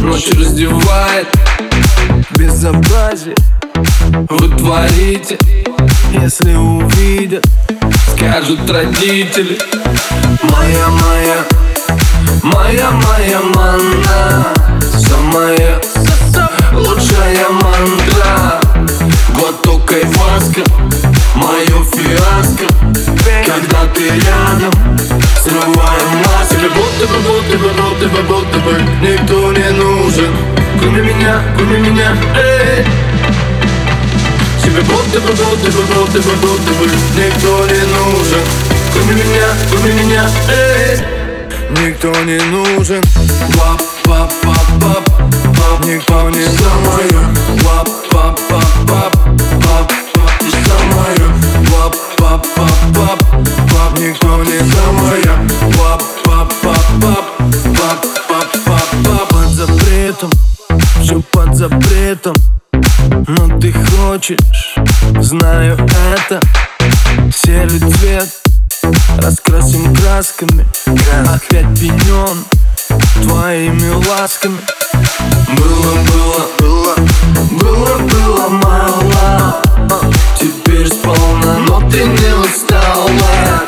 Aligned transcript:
ночь 0.00 0.28
раздевает 0.30 1.26
Безобразие. 2.36 3.34
Вы 4.30 4.48
творите 4.56 5.38
Если 6.12 6.54
увидят 6.54 7.44
Скажут 8.14 8.70
родители. 8.70 9.58
Моя, 10.42 10.88
моя 10.88 11.44
Моя, 12.42 12.90
моя 12.90 13.40
манна 13.54 14.46
Самая 14.80 15.80
Тебе 27.06 27.18
бы, 27.18 27.22
будто 27.22 27.58
бы, 27.58 27.68
будто 27.68 28.08
бы, 28.08 28.22
будто 28.22 28.58
бы 28.60 28.82
Никто 29.00 29.52
не 29.52 29.70
нужен. 29.70 30.34
Кроме 30.80 31.02
меня, 31.02 31.40
кроме 31.56 31.78
меня, 31.78 32.16
эй 32.36 32.84
Тебе 34.62 34.80
бы, 34.80 34.92
будто 34.92 35.20
бы, 35.20 35.32
будто 35.32 35.70
бы, 35.70 36.36
будто 36.36 36.72
бы 36.72 36.86
Никто 37.16 37.66
не 37.66 37.80
нужен. 37.94 38.40
Кроме 38.92 39.14
меня, 39.14 39.48
кроме 39.70 39.92
меня, 39.92 40.30
эй 40.48 40.98
Никто 41.80 42.12
не 42.24 42.38
нужен. 42.50 43.02
Пап, 43.56 43.80
пап, 44.04 44.32
пап, 44.42 44.66
пап, 44.80 45.04
пап. 45.04 45.84
Никто 45.86 46.30
не 46.30 46.44
пап, 46.44 47.86
пап, 47.86 48.05
запретом 61.56 62.34
Но 63.28 63.58
ты 63.58 63.72
хочешь 63.72 64.74
Знаю 65.20 65.78
это. 66.14 66.40
Серый 67.34 67.80
цвет 67.80 68.28
Раскрасим 69.16 69.94
красками 69.94 70.66
Опять 71.26 71.80
пенен 71.80 72.44
Твоими 73.22 73.90
ласками. 74.08 74.58
Было, 75.56 75.94
было, 76.04 76.46
было, 76.58 76.94
было, 77.50 77.98
было 77.98 78.48
мало. 78.48 79.62
Теперь 80.38 80.86
сполна, 80.88 81.58
но 81.66 81.80
ты 81.90 82.04
не 82.04 82.34
устала. 82.36 83.62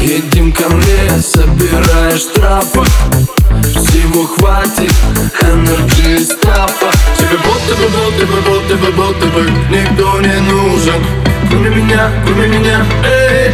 Едем 0.00 0.52
ко 0.52 0.68
мне, 0.68 1.20
собираешь 1.20 2.20
штрафы 2.20 2.84
Всего 3.74 4.26
хватит, 4.26 4.92
energy 5.42 6.20
из 6.20 6.28
трапа 6.36 6.92
Тебе 7.26 7.38
будто 7.38 7.74
бы, 7.74 7.88
будто 7.88 8.26
бы, 8.26 8.40
будто 8.42 8.76
бы, 8.76 8.92
будто 8.92 9.26
бы 9.26 9.50
Никто 9.68 10.20
не 10.20 10.40
нужен. 10.42 11.04
Кроме 11.50 11.70
меня, 11.70 12.08
кроме 12.24 12.46
меня, 12.46 12.86
эй 13.04 13.52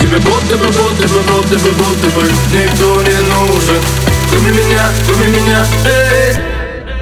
Тебе 0.00 0.18
будто 0.18 0.56
бы, 0.56 0.66
будто 0.66 1.08
бы, 1.08 1.20
будто 1.20 1.56
бы, 1.56 1.70
будто 1.70 2.08
бы 2.08 2.22
Никто 2.52 3.00
не 3.02 3.16
нужен. 3.30 3.80
Кроме 4.28 4.50
меня, 4.50 4.88
кроме 5.06 5.26
меня, 5.28 5.66
эй 5.84 6.34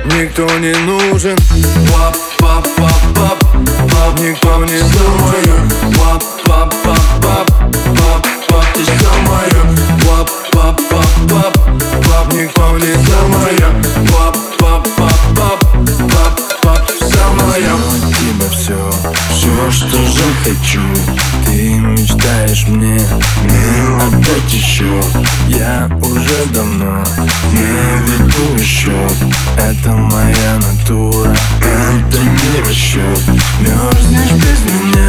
Никто 0.04 0.46
не 0.58 0.74
нужен. 0.84 1.38
Пап, 1.90 2.14
пап, 2.38 2.68
пап, 2.76 3.14
пап, 3.14 3.38
пап 3.88 4.20
Никто 4.20 4.64
не 4.66 4.78
пап, 5.96 6.22
пап, 6.44 6.44
пап, 6.44 6.74
пап, 6.84 7.11
захочу 20.42 20.80
Ты 21.46 21.78
мечтаешь 21.78 22.66
мне, 22.66 23.00
мне 23.42 23.96
отдать 24.00 24.52
еще 24.52 25.02
Я 25.48 25.88
уже 26.00 26.46
давно 26.52 27.04
не 27.52 28.02
веду 28.06 28.64
счет 28.64 29.16
Это 29.58 29.92
моя 29.92 30.58
натура, 30.58 31.34
это 31.60 32.18
не 32.18 32.68
расчет 32.68 33.20
Мерзнешь 33.60 34.32
без 34.32 34.64
меня, 34.64 35.01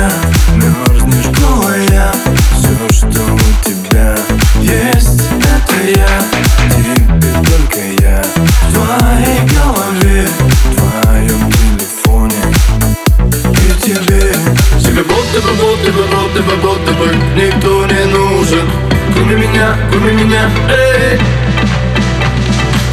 нужен 18.44 18.68
Кроме 19.16 19.36
меня, 19.36 19.78
кроме 19.92 20.12
меня, 20.12 20.50
эй. 20.70 21.18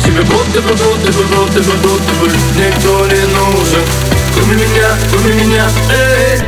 Тебе 0.04 0.22
будто 0.22 0.60
бы, 0.60 0.68
будто 0.68 1.12
бы, 1.12 1.24
будто 1.24 1.60
бы, 1.60 1.72
будто 1.82 2.12
бы 2.20 2.28
Никто 2.56 3.06
не 3.06 3.22
нужен. 3.34 3.82
Кроме 4.34 4.54
меня, 4.54 4.88
кроме 5.10 5.34
меня, 5.34 5.68
эй. 5.90 6.40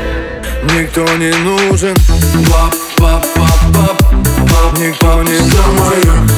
Никто 0.74 1.04
не 1.16 1.32
нужен. 1.38 1.96
Пап, 2.50 2.74
пап, 2.96 3.26
пап, 3.34 3.72
пап, 3.72 3.98
пап. 4.48 4.78
Никто 4.78 5.22
не 5.22 5.38
Пап, 5.50 6.31